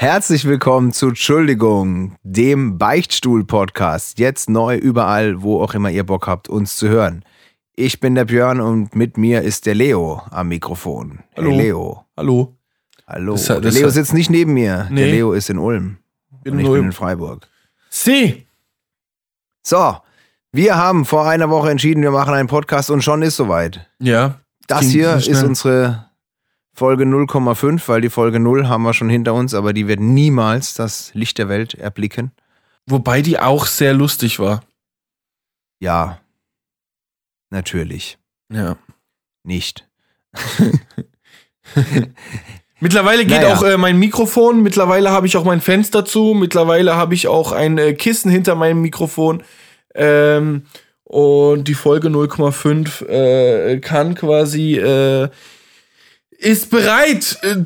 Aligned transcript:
Herzlich 0.00 0.46
willkommen 0.46 0.92
zu 0.94 1.08
Entschuldigung, 1.08 2.16
dem 2.22 2.78
Beichtstuhl-Podcast. 2.78 4.18
Jetzt 4.18 4.48
neu 4.48 4.76
überall, 4.78 5.42
wo 5.42 5.62
auch 5.62 5.74
immer 5.74 5.90
ihr 5.90 6.04
Bock 6.04 6.26
habt, 6.26 6.48
uns 6.48 6.76
zu 6.76 6.88
hören. 6.88 7.22
Ich 7.76 8.00
bin 8.00 8.14
der 8.14 8.24
Björn 8.24 8.62
und 8.62 8.94
mit 8.96 9.18
mir 9.18 9.42
ist 9.42 9.66
der 9.66 9.74
Leo 9.74 10.22
am 10.30 10.48
Mikrofon. 10.48 11.18
Hallo. 11.36 11.50
Hey 11.50 11.58
Leo. 11.58 12.06
Hallo. 12.16 12.56
Hallo. 13.06 13.32
Das- 13.34 13.44
der 13.44 13.60
das- 13.60 13.74
Leo 13.74 13.90
sitzt 13.90 14.14
nicht 14.14 14.30
neben 14.30 14.54
mir. 14.54 14.84
Der 14.84 14.90
Nee. 14.90 15.10
Leo 15.10 15.34
ist 15.34 15.50
in 15.50 15.58
Ulm. 15.58 15.98
Bin 16.44 16.54
und 16.54 16.60
in 16.60 16.64
ich 16.64 16.64
bin 16.64 16.72
Ulm. 16.72 16.84
in 16.86 16.92
Freiburg. 16.92 17.46
Sie. 17.90 18.46
So, 19.62 19.98
wir 20.50 20.76
haben 20.78 21.04
vor 21.04 21.28
einer 21.28 21.50
Woche 21.50 21.70
entschieden, 21.70 22.02
wir 22.02 22.10
machen 22.10 22.32
einen 22.32 22.48
Podcast 22.48 22.90
und 22.90 23.04
schon 23.04 23.20
ist 23.20 23.36
soweit. 23.36 23.86
Ja. 23.98 24.40
Das 24.66 24.86
hier 24.86 25.16
ist 25.16 25.42
unsere 25.42 26.06
Folge 26.72 27.04
0,5, 27.04 27.82
weil 27.88 28.00
die 28.00 28.10
Folge 28.10 28.40
0 28.40 28.68
haben 28.68 28.82
wir 28.84 28.94
schon 28.94 29.08
hinter 29.10 29.34
uns, 29.34 29.54
aber 29.54 29.72
die 29.72 29.86
wird 29.88 30.00
niemals 30.00 30.74
das 30.74 31.12
Licht 31.14 31.38
der 31.38 31.48
Welt 31.48 31.74
erblicken. 31.74 32.30
Wobei 32.86 33.22
die 33.22 33.38
auch 33.38 33.66
sehr 33.66 33.92
lustig 33.94 34.38
war. 34.38 34.62
Ja, 35.80 36.20
natürlich 37.50 38.18
Ja. 38.52 38.76
nicht. 39.44 39.88
Mittlerweile 42.82 43.26
geht 43.26 43.42
Naja. 43.42 43.54
auch 43.56 43.62
äh, 43.62 43.76
mein 43.76 43.98
Mikrofon, 43.98 44.62
mittlerweile 44.62 45.10
habe 45.10 45.26
ich 45.26 45.36
auch 45.36 45.44
mein 45.44 45.60
Fenster 45.60 46.04
zu, 46.04 46.32
mittlerweile 46.34 46.96
habe 46.96 47.12
ich 47.14 47.28
auch 47.28 47.52
ein 47.52 47.76
äh, 47.76 47.92
Kissen 47.92 48.30
hinter 48.30 48.54
meinem 48.54 48.80
Mikrofon. 48.80 49.42
Ähm, 49.94 50.62
und 51.04 51.64
die 51.68 51.74
Folge 51.74 52.08
0,5 52.08 53.06
äh, 53.06 53.80
kann 53.80 54.14
quasi, 54.14 54.76
äh, 54.76 55.28
ist 56.40 56.70
bereit, 56.70 57.38
äh, 57.42 57.56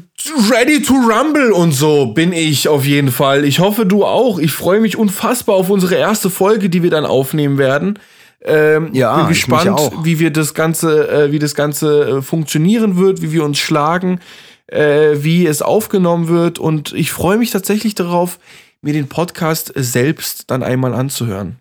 ready 0.51 0.83
to 0.83 0.95
rumble 0.95 1.53
und 1.53 1.73
so 1.73 2.07
bin 2.07 2.33
ich 2.33 2.67
auf 2.69 2.85
jeden 2.85 3.13
Fall. 3.13 3.45
Ich 3.45 3.61
hoffe, 3.61 3.87
du 3.87 4.05
auch. 4.05 4.39
Ich 4.39 4.51
freue 4.53 4.81
mich 4.81 4.97
unfassbar 4.97 5.55
auf 5.55 5.71
unsere 5.71 5.95
erste 5.95 6.29
Folge, 6.29 6.69
die 6.69 6.83
wir 6.83 6.91
dann 6.91 7.07
aufnehmen 7.07 7.57
werden. 7.57 7.99
Ähm, 8.43 8.91
Ja, 8.93 9.17
bin 9.17 9.29
gespannt, 9.29 9.81
wie 10.03 10.19
wir 10.19 10.31
das 10.31 10.55
Ganze, 10.55 11.09
äh, 11.09 11.33
wie 11.33 11.39
das 11.39 11.55
Ganze 11.55 12.19
äh, 12.19 12.23
funktionieren 12.23 12.97
wird, 12.97 13.23
wie 13.23 13.31
wir 13.33 13.45
uns 13.45 13.59
schlagen, 13.59 14.21
äh, 14.67 15.13
wie 15.15 15.47
es 15.47 15.63
aufgenommen 15.63 16.29
wird. 16.29 16.59
Und 16.59 16.93
ich 16.95 17.13
freue 17.13 17.39
mich 17.39 17.51
tatsächlich 17.53 17.95
darauf, 17.95 18.39
mir 18.83 18.93
den 18.93 19.09
Podcast 19.09 19.73
selbst 19.77 20.51
dann 20.51 20.63
einmal 20.65 20.95
anzuhören. 20.95 21.59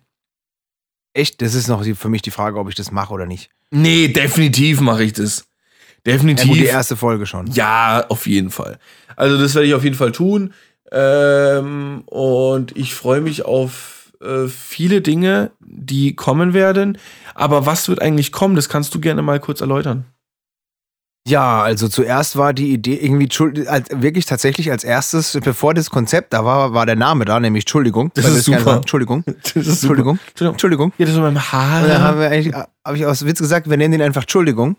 Echt, 1.14 1.44
das 1.44 1.54
ist 1.54 1.68
noch 1.68 1.84
die, 1.84 1.94
für 1.94 2.10
mich 2.10 2.24
die 2.24 2.32
Frage, 2.32 2.58
ob 2.60 2.70
ich 2.70 2.76
das 2.76 2.92
mache 2.92 3.14
oder 3.14 3.28
nicht. 3.28 3.50
Nee, 3.70 4.08
definitiv 4.08 4.82
mache 4.82 5.04
ich 5.04 5.14
das. 5.14 5.46
Ja, 6.06 6.14
Definitiv. 6.14 6.48
gut, 6.50 6.58
die 6.58 6.66
erste 6.66 6.96
Folge 6.98 7.26
schon. 7.26 7.48
Ja, 7.48 8.06
auf 8.10 8.28
jeden 8.28 8.50
Fall. 8.50 8.78
Also 9.16 9.38
das 9.38 9.56
werde 9.56 9.68
ich 9.68 9.74
auf 9.74 9.84
jeden 9.84 9.96
Fall 9.96 10.12
tun. 10.12 10.54
Ähm, 10.92 12.04
und 12.06 12.76
ich 12.76 12.94
freue 12.94 13.22
mich 13.22 13.46
auf 13.46 14.12
äh, 14.22 14.48
viele 14.48 15.02
Dinge, 15.02 15.52
die 15.60 16.16
kommen 16.16 16.54
werden. 16.54 16.98
Aber 17.36 17.66
was 17.66 17.88
wird 17.90 18.02
eigentlich 18.02 18.32
kommen? 18.32 18.56
Das 18.56 18.70
kannst 18.70 18.94
du 18.94 19.00
gerne 19.00 19.22
mal 19.22 19.40
kurz 19.40 19.62
erläutern. 19.62 20.06
Ja, 21.26 21.64
also 21.64 21.88
zuerst 21.88 22.36
war 22.36 22.52
die 22.54 22.74
Idee 22.74 22.96
irgendwie 22.96 23.30
als, 23.68 23.88
wirklich 23.94 24.26
tatsächlich 24.26 24.72
als 24.72 24.84
erstes, 24.84 25.40
bevor 25.42 25.74
das 25.74 25.90
Konzept 25.90 26.34
da 26.34 26.44
war, 26.44 26.74
war 26.74 26.86
der 26.86 26.98
Name 26.98 27.24
da, 27.24 27.40
nämlich 27.40 27.64
Entschuldigung. 27.64 28.12
Das 28.16 28.26
ist 28.28 28.44
super. 28.44 28.60
sagen, 28.60 28.78
Entschuldigung. 28.80 29.24
Das 29.26 29.56
ist 29.56 29.84
Entschuldigung. 29.84 30.20
Entschuldigung. 30.28 30.54
Entschuldigung. 30.54 30.94
Ja, 30.98 31.06
das 31.06 31.16
ist 31.16 31.22
meinem 31.22 31.38
Und 31.38 31.90
dann 31.90 32.02
haben 32.02 32.20
Haar. 32.20 32.30
eigentlich, 32.30 32.54
habe 32.54 32.98
ich 32.98 33.06
aus 33.06 33.26
Witz 33.26 33.40
gesagt, 33.40 33.70
wir 33.70 33.78
nennen 33.78 33.94
ihn 33.94 34.02
einfach 34.02 34.24
Entschuldigung. 34.24 34.76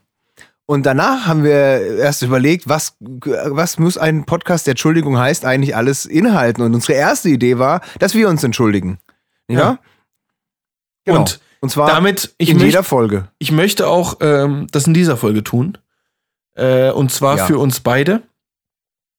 Und 0.66 0.86
danach 0.86 1.26
haben 1.26 1.44
wir 1.44 1.52
erst 1.52 2.22
überlegt, 2.22 2.68
was, 2.68 2.96
was 3.00 3.78
muss 3.78 3.98
ein 3.98 4.24
Podcast, 4.24 4.66
der 4.66 4.72
Entschuldigung 4.72 5.18
heißt, 5.18 5.44
eigentlich 5.44 5.76
alles 5.76 6.06
inhalten. 6.06 6.64
Und 6.64 6.74
unsere 6.74 6.94
erste 6.94 7.28
Idee 7.28 7.58
war, 7.58 7.82
dass 7.98 8.14
wir 8.14 8.28
uns 8.30 8.42
entschuldigen. 8.44 8.98
Ja? 9.48 9.58
Ja. 9.58 9.78
Genau. 11.04 11.20
Und 11.20 11.40
Und 11.60 11.68
zwar 11.70 11.88
damit, 11.90 12.34
ich 12.38 12.48
in 12.48 12.56
möchte, 12.56 12.66
jeder 12.66 12.82
Folge. 12.82 13.28
ich 13.38 13.52
möchte 13.52 13.86
auch 13.88 14.16
ähm, 14.20 14.66
das 14.70 14.86
in 14.86 14.94
dieser 14.94 15.18
Folge 15.18 15.44
tun. 15.44 15.76
Äh, 16.56 16.90
und 16.92 17.12
zwar 17.12 17.36
Ja. 17.36 17.46
für 17.46 17.58
uns 17.58 17.80
beide. 17.80 18.22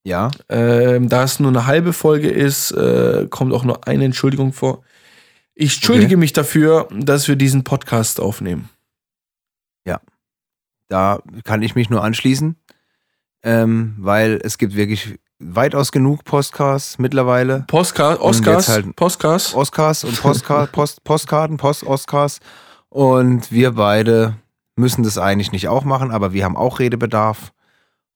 Ja. 0.04 0.32
Ähm, 0.50 1.10
da 1.10 1.24
es 1.24 1.40
nur 1.40 1.50
eine 1.52 1.68
halbe 1.68 1.94
Folge 1.94 2.30
ist, 2.30 2.72
äh, 2.72 3.28
kommt 3.30 3.54
auch 3.54 3.64
nur 3.64 3.88
eine 3.88 4.06
Entschuldigung 4.06 4.52
vor. 4.54 4.84
Ich 5.54 5.76
entschuldige 5.76 6.18
mich 6.18 6.34
dafür, 6.34 6.88
dass 6.92 7.28
wir 7.28 7.36
diesen 7.36 7.64
Podcast 7.64 8.20
aufnehmen. 8.20 8.70
Da 10.88 11.20
kann 11.44 11.62
ich 11.62 11.76
mich 11.76 11.90
nur 11.90 12.04
anschließen. 12.04 12.56
Ähm, 13.44 13.96
weil 14.00 14.40
es 14.44 14.58
gibt 14.58 14.76
wirklich 14.76 15.20
weitaus 15.40 15.92
genug 15.92 16.24
Podcasts 16.24 16.98
mittlerweile. 16.98 17.66
Postcard, 17.68 18.20
Und 18.20 18.28
Oscars, 18.30 18.68
halt- 18.70 18.96
Postcars. 18.96 19.54
Oscars 19.54 20.04
und 20.04 20.20
Postcard, 20.22 20.72
Post, 20.72 21.04
Postkarten, 21.04 21.58
Post-Oscars. 21.58 22.40
Und 22.90 23.52
wir 23.52 23.74
beide 23.74 24.36
müssen 24.76 25.04
das 25.04 25.18
eigentlich 25.18 25.52
nicht 25.52 25.68
auch 25.68 25.84
machen, 25.84 26.12
aber 26.12 26.34
wir 26.34 26.44
haben 26.46 26.58
auch 26.58 26.80
Redebedarf. 26.80 27.52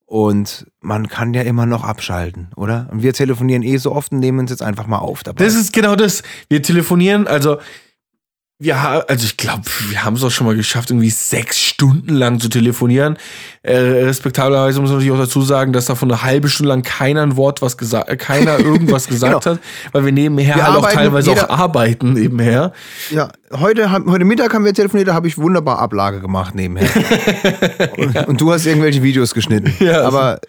Und 0.06 0.66
man 0.81 1.07
kann 1.07 1.36
ja 1.36 1.44
immer 1.44 1.68
noch 1.68 1.84
abschalten, 1.84 2.47
oder? 2.56 2.88
Und 2.91 3.03
wir 3.03 3.13
telefonieren 3.13 3.62
eh 3.62 3.78
so 3.78 3.91
oft 3.91 4.12
und 4.12 4.18
nehmen 4.19 4.40
uns 4.40 4.50
jetzt 4.50 4.63
einfach 4.63 4.88
mal 4.88 4.97
auf 4.97 5.22
dabei. 5.22 5.44
Das 5.44 5.53
ist 5.53 5.72
genau 5.72 5.96
das. 5.96 6.24
Wir 6.47 6.63
telefonieren, 6.63 7.28
also 7.28 7.59
wir 8.61 8.83
ha 8.83 8.99
also 9.07 9.23
ich 9.23 9.37
glaube, 9.37 9.63
wir 9.87 10.03
haben 10.03 10.15
es 10.17 10.23
auch 10.23 10.31
schon 10.31 10.45
mal 10.45 10.53
geschafft, 10.55 10.89
irgendwie 10.91 11.09
sechs 11.09 11.57
Stunden 11.61 12.13
lang 12.13 12.41
zu 12.41 12.49
telefonieren. 12.49 13.17
Äh, 13.63 13.77
respektablerweise 13.77 14.81
muss 14.81 14.89
man 14.89 14.97
natürlich 14.99 15.17
auch 15.17 15.23
dazu 15.23 15.41
sagen, 15.43 15.71
dass 15.71 15.85
davon 15.85 16.11
eine 16.11 16.23
halbe 16.23 16.49
Stunde 16.49 16.67
lang 16.69 16.81
keiner 16.83 17.21
ein 17.23 17.37
Wort 17.37 17.61
was 17.61 17.77
gesagt, 17.77 18.09
äh, 18.09 18.17
keiner 18.17 18.59
irgendwas 18.59 19.07
gesagt 19.07 19.45
hat, 19.45 19.59
weil 19.93 20.03
wir 20.05 20.11
nebenher 20.11 20.55
Wir 20.57 20.67
halt 20.67 20.77
auch 20.77 20.91
teilweise 20.91 21.31
auch 21.31 21.49
arbeiten 21.49 22.13
nebenher. 22.13 22.73
ja, 23.11 23.29
heute, 23.53 23.91
haben- 23.91 24.11
heute 24.11 24.25
Mittag 24.25 24.53
haben 24.53 24.65
wir 24.65 24.73
telefoniert, 24.73 25.07
da 25.07 25.13
habe 25.13 25.27
ich 25.29 25.37
wunderbar 25.37 25.79
Ablage 25.79 26.19
gemacht 26.19 26.53
nebenher. 26.53 26.89
und, 27.97 28.27
und 28.27 28.41
du 28.41 28.51
hast 28.51 28.65
irgendwelche 28.65 29.01
Videos 29.01 29.33
geschnitten. 29.33 29.73
Ja, 29.79 30.03
aber 30.03 30.41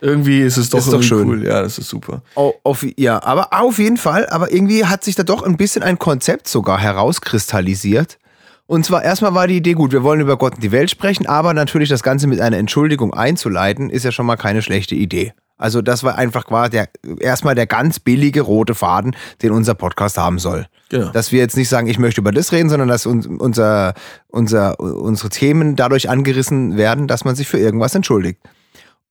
Irgendwie 0.00 0.40
ist 0.40 0.56
es 0.58 0.68
doch, 0.68 0.78
Ist 0.78 0.92
doch 0.92 1.02
schön. 1.02 1.26
cool. 1.26 1.44
Ja, 1.44 1.62
das 1.62 1.78
ist 1.78 1.88
super. 1.88 2.22
Au- 2.34 2.54
Auf, 2.64 2.84
ja, 2.98 3.22
aber 3.22 3.48
auf 3.52 3.78
jeden 3.78 3.96
Fall, 3.96 4.26
aber 4.28 4.52
irgendwie 4.52 4.84
hat 4.84 5.02
sich 5.04 5.14
da 5.14 5.22
doch 5.22 5.42
ein 5.42 5.56
bisschen 5.56 5.82
ein 5.82 5.98
Konzept 5.98 6.48
sogar 6.48 6.78
herauskristallisiert. 6.78 8.18
Und 8.66 8.84
zwar 8.84 9.04
erstmal 9.04 9.32
war 9.34 9.46
die 9.46 9.56
Idee 9.58 9.74
gut, 9.74 9.92
wir 9.92 10.02
wollen 10.02 10.20
über 10.20 10.36
Gott 10.36 10.54
und 10.56 10.62
die 10.62 10.72
Welt 10.72 10.90
sprechen, 10.90 11.26
aber 11.26 11.54
natürlich 11.54 11.88
das 11.88 12.02
Ganze 12.02 12.26
mit 12.26 12.40
einer 12.40 12.56
Entschuldigung 12.56 13.14
einzuleiten, 13.14 13.90
ist 13.90 14.04
ja 14.04 14.10
schon 14.10 14.26
mal 14.26 14.36
keine 14.36 14.60
schlechte 14.60 14.94
Idee. 14.96 15.32
Also 15.56 15.80
das 15.82 16.02
war 16.02 16.16
einfach 16.16 16.44
quasi 16.46 16.72
der, 16.72 16.88
erstmal 17.20 17.54
der 17.54 17.66
ganz 17.66 17.98
billige 18.00 18.42
rote 18.42 18.74
Faden, 18.74 19.14
den 19.40 19.52
unser 19.52 19.74
Podcast 19.74 20.18
haben 20.18 20.38
soll. 20.38 20.66
Genau. 20.90 21.10
Dass 21.10 21.32
wir 21.32 21.38
jetzt 21.38 21.56
nicht 21.56 21.68
sagen, 21.68 21.86
ich 21.86 21.98
möchte 21.98 22.20
über 22.20 22.32
das 22.32 22.52
reden, 22.52 22.68
sondern 22.68 22.88
dass 22.88 23.06
uns, 23.06 23.26
unser, 23.26 23.94
unser, 24.28 24.78
unsere 24.80 25.30
Themen 25.30 25.74
dadurch 25.76 26.10
angerissen 26.10 26.76
werden, 26.76 27.06
dass 27.06 27.24
man 27.24 27.36
sich 27.36 27.48
für 27.48 27.58
irgendwas 27.58 27.94
entschuldigt. 27.94 28.40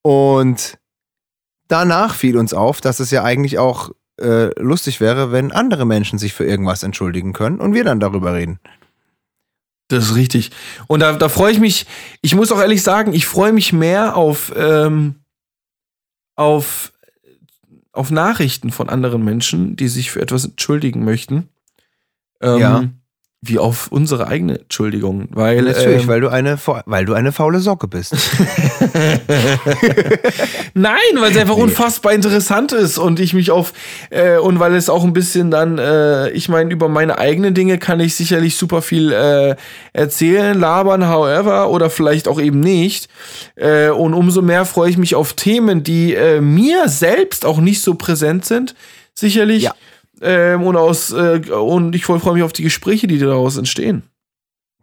Und 0.06 0.78
danach 1.68 2.14
fiel 2.14 2.38
uns 2.38 2.54
auf, 2.54 2.80
dass 2.80 3.00
es 3.00 3.10
ja 3.10 3.24
eigentlich 3.24 3.58
auch 3.58 3.90
äh, 4.22 4.52
lustig 4.62 5.02
wäre, 5.02 5.32
wenn 5.32 5.52
andere 5.52 5.84
Menschen 5.84 6.20
sich 6.20 6.32
für 6.32 6.46
irgendwas 6.46 6.84
entschuldigen 6.84 7.34
können 7.34 7.60
und 7.60 7.74
wir 7.74 7.84
dann 7.84 8.00
darüber 8.00 8.36
reden. 8.36 8.60
Das 9.88 10.12
ist 10.12 10.16
richtig. 10.16 10.52
Und 10.86 11.00
da, 11.00 11.14
da 11.14 11.28
freue 11.28 11.54
ich 11.54 11.60
mich, 11.60 11.88
ich 12.22 12.36
muss 12.36 12.52
auch 12.52 12.60
ehrlich 12.60 12.84
sagen, 12.84 13.14
ich 13.14 13.26
freue 13.26 13.52
mich 13.52 13.74
mehr 13.74 14.16
auf, 14.16 14.54
ähm, 14.56 15.16
auf, 16.36 16.94
auf 17.92 18.12
Nachrichten 18.12 18.70
von 18.70 18.90
anderen 18.90 19.24
Menschen, 19.24 19.76
die 19.76 19.88
sich 19.88 20.12
für 20.12 20.22
etwas 20.22 20.46
entschuldigen 20.46 21.04
möchten. 21.04 21.50
Ähm, 22.42 22.60
Ja. 22.60 22.84
Wie 23.48 23.60
auf 23.60 23.88
unsere 23.92 24.28
eigene 24.28 24.60
Entschuldigung. 24.60 25.28
Weil, 25.32 25.62
Natürlich, 25.62 26.02
ähm, 26.04 26.08
weil, 26.08 26.22
du 26.22 26.30
eine, 26.30 26.58
weil 26.86 27.06
du 27.06 27.14
eine 27.14 27.32
faule 27.32 27.60
Socke 27.60 27.88
bist. 27.88 28.14
Nein, 30.74 30.96
weil 31.20 31.32
es 31.32 31.38
einfach 31.38 31.56
Nee. 31.56 31.64
unfassbar 31.64 32.14
interessant 32.14 32.72
ist 32.72 32.98
und 32.98 33.20
ich 33.20 33.34
mich 33.34 33.52
auf 33.52 33.74
äh, 34.10 34.38
und 34.38 34.60
weil 34.60 34.74
es 34.76 34.90
auch 34.90 35.04
ein 35.04 35.14
bisschen 35.14 35.52
dann, 35.52 35.78
äh, 35.78 36.30
ich 36.32 36.50
meine, 36.50 36.72
über 36.72 36.90
meine 36.90 37.18
eigenen 37.18 37.54
Dinge 37.54 37.78
kann 37.78 38.00
ich 38.00 38.16
sicherlich 38.16 38.56
super 38.58 38.82
viel 38.82 39.12
äh, 39.12 39.56
erzählen, 39.94 40.58
labern, 40.60 41.08
however, 41.10 41.70
oder 41.70 41.90
vielleicht 41.90 42.28
auch 42.28 42.40
eben 42.42 42.60
nicht. 42.60 43.08
Äh, 43.56 43.90
und 43.90 44.14
umso 44.14 44.42
mehr 44.42 44.66
freue 44.66 44.90
ich 44.90 44.98
mich 44.98 45.16
auf 45.16 45.34
Themen, 45.34 45.84
die 45.84 46.14
äh, 46.14 46.42
mir 46.42 46.90
selbst 46.90 47.46
auch 47.46 47.60
nicht 47.60 47.82
so 47.82 47.96
präsent 47.96 48.46
sind, 48.46 48.76
sicherlich. 49.14 49.64
Ja. 49.64 49.74
Ähm, 50.22 50.64
und 50.64 50.76
aus 50.76 51.12
äh, 51.12 51.42
und 51.52 51.96
ich 51.96 52.06
freue 52.06 52.34
mich 52.34 52.44
auf 52.44 52.54
die 52.54 52.64
Gespräche, 52.64 53.08
die 53.08 53.20
daraus 53.20 53.58
entstehen. 53.58 54.04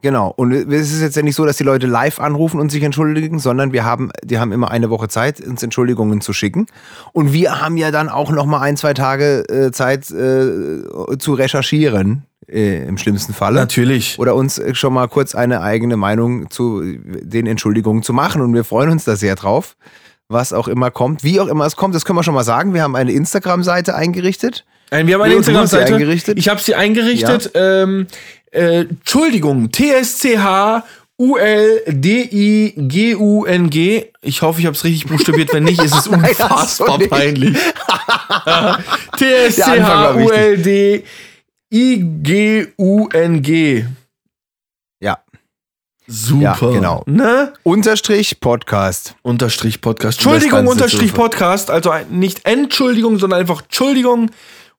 Genau. 0.03 0.33
Und 0.37 0.53
es 0.53 0.93
ist 0.93 1.01
jetzt 1.01 1.17
ja 1.17 1.23
nicht 1.23 1.37
so, 1.37 1.47
dass 1.47 1.57
die 1.57 1.65
Leute 1.65 1.87
live 1.87 2.19
anrufen 2.19 2.61
und 2.61 2.71
sich 2.71 2.83
entschuldigen, 2.83 3.39
sondern 3.39 3.73
wir 3.73 3.85
haben, 3.85 4.11
die 4.25 4.39
haben 4.41 4.51
immer 4.51 4.71
eine 4.71 4.91
Woche 4.91 5.07
Zeit, 5.09 5.41
uns 5.41 5.63
Entschuldigungen 5.63 6.21
zu 6.21 6.33
schicken. 6.33 6.67
Und 7.13 7.33
wir 7.33 7.61
haben 7.61 7.77
ja 7.77 7.93
dann 7.93 8.09
auch 8.09 8.33
noch 8.33 8.45
mal 8.45 8.61
ein, 8.61 8.77
zwei 8.77 8.95
Tage 8.95 9.49
äh, 9.49 9.71
Zeit 9.71 10.11
äh, 10.11 10.83
zu 11.19 11.35
recherchieren, 11.35 12.25
äh, 12.49 12.85
im 12.85 12.99
schlimmsten 12.99 13.33
Falle. 13.33 13.61
Natürlich. 13.61 14.19
Oder 14.19 14.35
uns 14.35 14.61
schon 14.73 14.93
mal 14.93 15.07
kurz 15.07 15.37
eine 15.37 15.61
eigene 15.61 15.97
Meinung 15.97 16.51
zu 16.51 16.83
den 16.83 17.47
Entschuldigungen 17.47 18.03
zu 18.03 18.13
machen. 18.13 18.43
Und 18.43 18.53
wir 18.55 18.65
freuen 18.65 18.91
uns 18.91 19.05
da 19.05 19.15
sehr 19.15 19.37
drauf, 19.37 19.77
was 20.33 20.53
auch 20.53 20.69
immer 20.69 20.91
kommt, 20.91 21.23
wie 21.25 21.41
auch 21.41 21.47
immer 21.49 21.67
es 21.67 21.77
kommt. 21.77 21.95
Das 21.95 22.05
können 22.05 22.19
wir 22.19 22.23
schon 22.23 22.35
mal 22.35 22.45
sagen. 22.45 22.75
Wir 22.75 22.83
haben 22.83 22.97
eine 22.97 23.13
Instagram-Seite 23.13 23.95
eingerichtet. 23.95 24.65
Nein, 24.91 25.07
wir 25.07 25.15
haben 25.15 25.23
eine 25.23 25.35
Instagram-Seite. 25.35 25.95
eingerichtet? 25.95 26.39
Ich 26.39 26.49
habe 26.49 26.61
sie 26.61 26.75
eingerichtet. 26.75 27.51
Ähm, 27.55 28.07
äh, 28.51 28.81
Entschuldigung, 28.81 29.71
TSCH 29.73 30.83
U-L-D-I-G-U-N-G. 32.83 34.05
Ich 34.23 34.43
hoffe, 34.43 34.61
ich 34.61 34.67
habe 34.67 34.75
es 34.77 34.83
richtig 34.83 35.07
buchstabiert. 35.07 35.53
Wenn 35.53 35.65
nicht, 35.65 35.81
ist 35.81 35.95
es 35.95 36.07
Nein, 36.11 36.25
unfassbar 36.25 36.99
nicht. 36.99 37.11
peinlich. 37.11 37.57
TSCH-U-L-D-I-G-U-N-G. 42.53 43.85
Ja. 45.01 45.19
Super. 46.07 46.41
Ja, 46.43 46.55
genau. 46.73 47.03
Ne? 47.07 47.53
Unterstrich 47.63 48.41
Podcast. 48.41 49.15
Unterstrich 49.23 49.81
Podcast. 49.81 50.19
Entschuldigung, 50.19 50.67
Unterstrich 50.67 51.15
Podcast. 51.15 51.71
Also 51.71 51.93
nicht 52.11 52.45
Entschuldigung, 52.45 53.19
sondern 53.19 53.41
einfach 53.41 53.63
Entschuldigung, 53.63 54.31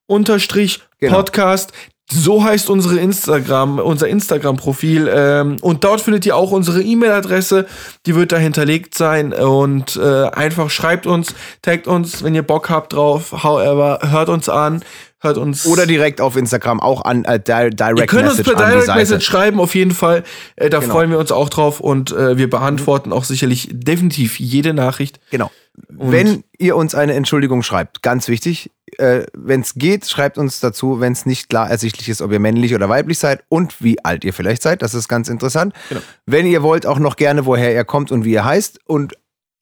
Unterstrich 0.06 0.82
Genau. 1.00 1.16
Podcast. 1.18 1.72
So 2.12 2.44
heißt 2.44 2.70
unsere 2.70 2.98
Instagram, 3.00 3.80
unser 3.80 4.08
Instagram-Profil. 4.08 5.10
Ähm, 5.12 5.58
und 5.62 5.84
dort 5.84 6.02
findet 6.02 6.26
ihr 6.26 6.36
auch 6.36 6.52
unsere 6.52 6.82
E-Mail-Adresse. 6.82 7.66
Die 8.06 8.14
wird 8.16 8.32
da 8.32 8.38
hinterlegt 8.38 8.94
sein. 8.96 9.34
Und 9.34 9.96
äh, 9.96 10.26
einfach 10.28 10.70
schreibt 10.70 11.08
uns, 11.08 11.34
taggt 11.62 11.88
uns, 11.88 12.22
wenn 12.24 12.36
ihr 12.36 12.44
Bock 12.44 12.70
habt 12.70 12.94
drauf. 12.94 13.44
However, 13.44 14.00
hört 14.12 14.30
uns 14.30 14.50
an. 14.50 14.84
Hört 15.24 15.38
uns. 15.38 15.66
Oder 15.66 15.86
direkt 15.86 16.20
auf 16.22 16.36
Instagram 16.36 16.80
auch 16.82 17.04
an 17.06 17.24
äh, 17.26 17.40
di 17.40 17.46
Direct 17.76 18.00
Ihr 18.00 18.06
könnt 18.08 18.28
uns 18.28 18.38
Message 18.38 18.54
per 18.56 18.66
an 18.66 18.72
die 18.74 18.80
Direct. 18.86 18.96
Message 18.98 19.26
schreiben, 19.26 19.60
auf 19.62 19.74
jeden 19.74 19.92
Fall. 19.92 20.24
Äh, 20.58 20.70
da 20.70 20.80
Genau. 20.80 20.92
freuen 20.92 21.10
wir 21.12 21.18
uns 21.18 21.32
auch 21.32 21.50
drauf 21.50 21.80
und 21.80 22.12
äh, 22.12 22.38
wir 22.38 22.50
beantworten 22.50 23.14
auch 23.14 23.24
sicherlich 23.24 23.70
definitiv 23.72 24.40
jede 24.40 24.74
Nachricht. 24.74 25.20
Genau. 25.32 25.50
Wenn 25.90 26.44
ihr 26.60 26.76
uns 26.76 26.94
eine 26.94 27.14
Entschuldigung 27.14 27.64
schreibt, 27.64 28.04
ganz 28.04 28.28
wichtig, 28.28 28.70
äh, 28.98 29.24
wenn 29.34 29.62
es 29.62 29.74
geht, 29.76 30.06
schreibt 30.06 30.38
uns 30.38 30.60
dazu, 30.60 31.00
wenn 31.00 31.14
es 31.14 31.26
nicht 31.26 31.50
klar 31.50 31.68
ersichtlich 31.70 32.10
ist, 32.10 32.22
ob 32.22 32.32
ihr 32.32 32.40
männlich 32.40 32.76
oder 32.76 32.90
weiblich 32.90 33.18
seid 33.18 33.44
und 33.50 33.82
wie 33.82 34.04
alt 34.04 34.24
ihr 34.24 34.34
vielleicht 34.34 34.62
seid. 34.62 34.82
Das 34.84 34.94
ist 34.94 35.08
ganz 35.08 35.30
interessant. 35.30 35.74
Genau. 35.90 36.02
Wenn 36.28 36.46
ihr 36.46 36.62
wollt, 36.62 36.86
auch 36.86 37.00
noch 37.00 37.16
gerne, 37.16 37.46
woher 37.48 37.74
ihr 37.74 37.86
kommt 37.86 38.12
und 38.12 38.24
wie 38.24 38.34
ihr 38.34 38.46
heißt. 38.46 38.82
Und 38.86 39.14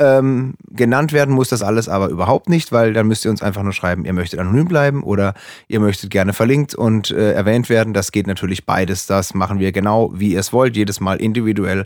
ähm, 0.02 0.56
genannt 0.70 1.14
werden 1.14 1.34
muss 1.34 1.50
das 1.50 1.62
alles 1.62 1.88
aber 1.88 2.10
überhaupt 2.10 2.50
nicht, 2.50 2.72
weil 2.72 2.94
dann 2.94 3.08
müsst 3.08 3.24
ihr 3.24 3.32
uns 3.32 3.42
einfach 3.42 3.64
nur 3.64 3.74
schreiben, 3.74 4.04
ihr 4.06 4.14
möchtet 4.14 4.40
anonym 4.40 4.68
bleiben 4.68 5.04
oder 5.04 5.34
ihr 5.68 5.80
möchtet 5.80 6.10
gerne 6.10 6.34
verlinkt 6.34 6.74
und 6.74 7.12
äh, 7.12 7.34
erwähnt 7.34 7.70
werden. 7.70 7.94
Das 7.94 8.12
geht 8.12 8.28
natürlich 8.28 8.66
beides. 8.66 9.06
Das 9.06 9.34
machen 9.34 9.60
wir 9.60 9.72
genau, 9.72 10.12
wie 10.14 10.34
ihr 10.34 10.40
es 10.40 10.52
wollt, 10.52 10.76
jedes 10.76 11.00
Mal 11.00 11.22
individuell 11.22 11.86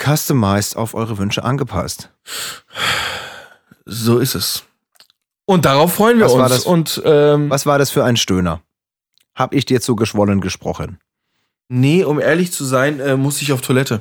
customized 0.00 0.76
auf 0.76 0.94
eure 0.94 1.18
Wünsche 1.18 1.42
angepasst. 1.42 2.10
So 3.84 4.18
ist 4.18 4.34
es. 4.34 4.64
Und 5.44 5.64
darauf 5.64 5.94
freuen 5.94 6.18
wir 6.18 6.26
Was 6.26 6.34
war 6.34 6.44
uns. 6.44 6.50
das? 6.54 6.64
Und 6.66 7.02
ähm, 7.04 7.50
Was 7.50 7.66
war 7.66 7.78
das 7.78 7.90
für 7.90 8.04
ein 8.04 8.16
Stöhner? 8.16 8.60
Hab 9.34 9.54
ich 9.54 9.64
dir 9.64 9.80
zu 9.80 9.96
geschwollen 9.96 10.40
gesprochen? 10.40 10.98
nee, 11.70 12.02
um 12.02 12.18
ehrlich 12.18 12.50
zu 12.52 12.64
sein, 12.64 12.98
äh, 12.98 13.16
muss 13.16 13.42
ich 13.42 13.52
auf 13.52 13.60
Toilette. 13.60 14.00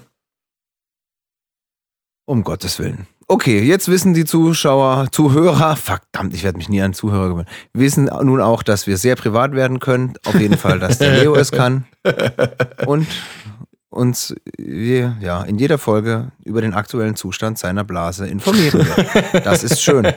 Um 2.25 2.43
Gottes 2.43 2.79
Willen. 2.79 3.07
Okay, 3.29 3.61
jetzt 3.61 3.89
wissen 3.89 4.13
die 4.13 4.23
Zuschauer, 4.23 5.07
Zuhörer, 5.11 5.75
verdammt, 5.75 6.33
ich 6.33 6.43
werde 6.45 6.57
mich 6.57 6.69
nie 6.69 6.81
an 6.81 6.93
Zuhörer 6.93 7.27
gewöhnen, 7.27 7.49
wissen 7.73 8.05
nun 8.05 8.39
auch, 8.39 8.63
dass 8.63 8.87
wir 8.87 8.95
sehr 8.95 9.17
privat 9.17 9.51
werden 9.51 9.81
können. 9.81 10.13
Auf 10.23 10.39
jeden 10.39 10.57
Fall, 10.57 10.79
dass 10.79 10.97
der 10.97 11.17
Leo 11.19 11.35
es 11.35 11.51
kann. 11.51 11.83
Und 12.85 13.05
uns 13.89 14.33
ja, 14.57 15.43
in 15.43 15.57
jeder 15.57 15.77
Folge 15.77 16.31
über 16.45 16.61
den 16.61 16.73
aktuellen 16.73 17.17
Zustand 17.17 17.57
seiner 17.57 17.83
Blase 17.83 18.27
informieren. 18.27 18.87
Das 19.43 19.63
ist 19.63 19.81
schön. 19.81 20.05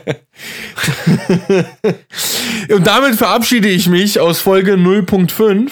Und 2.70 2.86
damit 2.86 3.16
verabschiede 3.16 3.68
ich 3.68 3.88
mich 3.88 4.20
aus 4.20 4.40
Folge 4.40 4.74
0.5. 4.74 5.70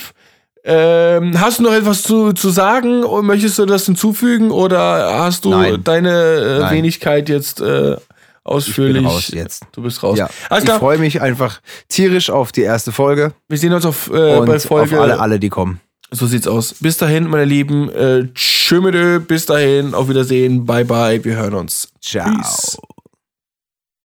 Ähm, 0.64 1.40
hast 1.40 1.58
du 1.58 1.62
noch 1.62 1.72
etwas 1.72 2.02
zu, 2.02 2.32
zu 2.32 2.50
sagen? 2.50 3.04
Und 3.04 3.26
Möchtest 3.26 3.58
du 3.58 3.66
das 3.66 3.86
hinzufügen 3.86 4.50
oder 4.50 5.20
hast 5.20 5.44
du 5.44 5.50
Nein. 5.50 5.82
deine 5.84 6.10
äh. 6.10 6.70
Wenigkeit 6.70 7.28
jetzt 7.28 7.60
äh, 7.60 7.96
ausführlich? 8.44 8.96
Ich 8.96 9.02
bin 9.02 9.10
raus 9.10 9.28
jetzt. 9.32 9.62
Du 9.72 9.82
bist 9.82 10.02
raus. 10.02 10.18
Ja, 10.18 10.28
Alles 10.50 10.64
ich 10.64 10.70
freue 10.70 10.98
mich 10.98 11.20
einfach 11.22 11.60
tierisch 11.88 12.30
auf 12.30 12.52
die 12.52 12.62
erste 12.62 12.92
Folge 12.92 13.32
wir 13.48 13.58
sehen 13.58 13.72
uns 13.72 13.86
auf, 13.86 14.10
äh, 14.10 14.36
und 14.36 14.46
bei 14.46 14.58
Folge. 14.58 14.96
auf 14.96 15.02
alle, 15.02 15.20
alle, 15.20 15.38
die 15.38 15.48
kommen. 15.48 15.80
So 16.10 16.26
sieht's 16.26 16.46
aus. 16.46 16.74
Bis 16.80 16.96
dahin, 16.96 17.28
meine 17.28 17.44
Lieben. 17.44 17.90
Äh, 17.90 18.28
tschö 18.34 19.20
bis 19.20 19.46
dahin. 19.46 19.94
Auf 19.94 20.08
Wiedersehen. 20.08 20.64
Bye, 20.64 20.84
bye. 20.84 21.22
Wir 21.22 21.36
hören 21.36 21.54
uns. 21.54 21.88
Ciao. 22.00 22.30
Peace. 22.30 22.78